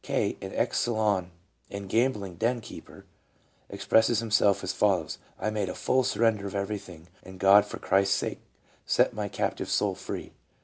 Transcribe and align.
K., 0.03 0.35
an 0.41 0.51
ex 0.55 0.79
saloon 0.79 1.29
and 1.69 1.87
gambling 1.87 2.33
den 2.37 2.59
keeper, 2.59 3.05
expresses 3.69 4.17
himself 4.17 4.63
as 4.63 4.73
follows: 4.73 5.19
"I 5.39 5.51
made 5.51 5.69
a 5.69 5.75
fall 5.75 6.03
surrender 6.03 6.47
of 6.47 6.55
everything, 6.55 7.07
and 7.21 7.39
God 7.39 7.65
for 7.67 7.77
Christ's 7.77 8.15
sake 8.15 8.41
set 8.83 9.13
my 9.13 9.27
captive 9.27 9.69
soul 9.69 9.93
free. 9.93 10.33